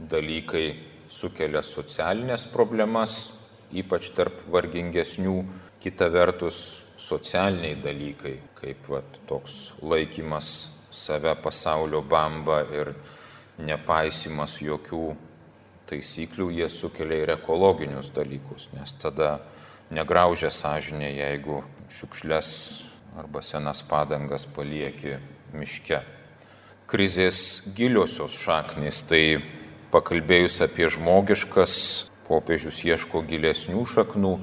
[0.00, 0.66] dalykai
[1.10, 3.30] sukelia socialinės problemas,
[3.70, 5.36] ypač tarp vargingesnių,
[5.80, 12.92] kita vertus socialiniai dalykai, kaip vat, toks laikymas save pasaulio bamba ir
[13.60, 15.04] nepaisimas jokių
[15.90, 19.38] taisyklių, jie sukelia ir ekologinius dalykus, nes tada
[19.90, 22.50] negraužia sąžinė, jeigu šiukšlės
[23.18, 25.18] arba senas padangas palieki
[25.52, 26.02] miške.
[26.90, 29.38] Krizės giliosios šaknys, tai
[29.94, 31.76] pakalbėjus apie žmogiškas,
[32.26, 34.34] popiežius ieško gilesnių šaknų,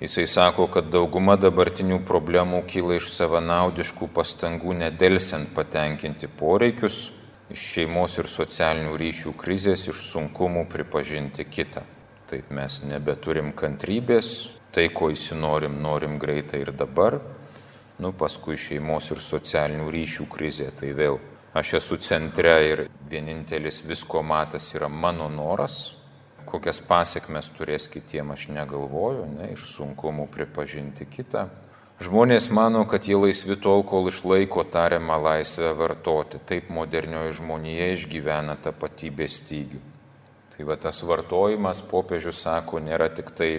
[0.00, 7.10] Jisai sako, kad dauguma dabartinių problemų kyla iš savanaudiškų pastangų nedelsiant patenkinti poreikius,
[7.52, 11.84] iš šeimos ir socialinių ryšių krizės, iš sunkumų pripažinti kitą.
[12.32, 17.18] Taip mes nebeturim kantrybės, tai ko įsinorim, norim greitai ir dabar,
[18.00, 21.20] nu paskui šeimos ir socialinių ryšių krizė, tai vėl
[21.52, 25.96] aš esu centre ir vienintelis visko matas yra mano noras,
[26.50, 31.48] kokias pasiekmes turės kitiem, aš negalvoju, ne, iš sunkumų pripažinti kitą.
[32.00, 36.38] Žmonės mano, kad jie laisvi tol, kol išlaiko tariamą laisvę vartoti.
[36.48, 39.82] Taip modernioji žmonija išgyvena tapatybės stygių.
[40.54, 43.50] Tai va tas vartojimas, popiežius sako, nėra tik tai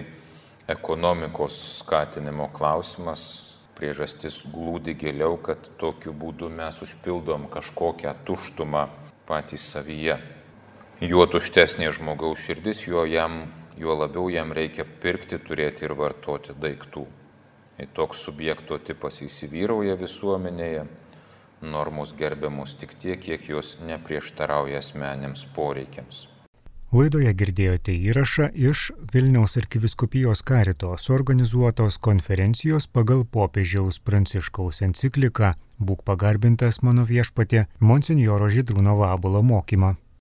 [0.73, 3.50] ekonomikos skatinimo klausimas,
[3.81, 8.85] priežastis glūdi giliau, kad tokiu būdu mes užpildom kažkokią tuštumą
[9.25, 10.19] patys savyje
[11.01, 17.07] juo tuštesnė žmogaus širdis, juo, jam, juo labiau jam reikia pirkti, turėti ir vartoti daiktų.
[17.81, 20.85] Ir toks subjekto tipas įsivyrauja visuomenėje,
[21.65, 26.27] normos gerbiamos tik tiek, kiek jos neprieštarauja asmeniniams poreikiams.
[26.91, 36.77] Laidoje girdėjote įrašą iš Vilniaus arkiviskupijos karitos organizuotos konferencijos pagal popiežiaus pranciškaus encikliką Būk pagarbintas
[36.85, 39.95] mano viešpatė Monsinjoro Židrūno Vabulo mokymą.